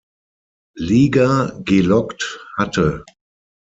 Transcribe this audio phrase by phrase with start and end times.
[0.79, 3.05] Liga gelockt hatte.